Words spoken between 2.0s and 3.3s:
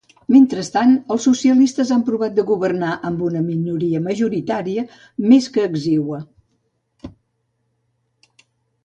provat de governar amb